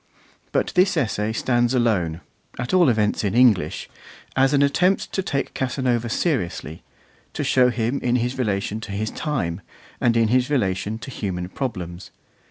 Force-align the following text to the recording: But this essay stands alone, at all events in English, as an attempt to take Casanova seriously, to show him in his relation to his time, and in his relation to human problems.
But 0.51 0.71
this 0.73 0.97
essay 0.97 1.31
stands 1.31 1.75
alone, 1.75 2.21
at 2.57 2.73
all 2.73 2.89
events 2.89 3.23
in 3.23 3.35
English, 3.35 3.87
as 4.35 4.51
an 4.51 4.63
attempt 4.63 5.11
to 5.11 5.21
take 5.21 5.53
Casanova 5.53 6.09
seriously, 6.09 6.81
to 7.33 7.43
show 7.43 7.69
him 7.69 7.99
in 7.99 8.15
his 8.15 8.35
relation 8.39 8.79
to 8.81 8.93
his 8.93 9.11
time, 9.11 9.61
and 9.99 10.17
in 10.17 10.29
his 10.29 10.49
relation 10.49 10.97
to 10.97 11.11
human 11.11 11.49
problems. 11.49 12.09